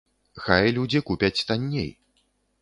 Хай 0.45 0.71
людзі 0.77 1.01
купяць 1.11 1.45
танней. 1.51 1.87